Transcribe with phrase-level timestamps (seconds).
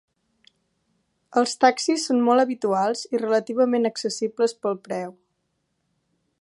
[1.41, 5.15] Els taxis són molt habituals i relativament accessibles pel preu.